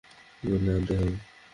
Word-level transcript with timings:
তুলে 0.43 0.71
আনতেই 0.75 0.97
হবে। 0.97 1.15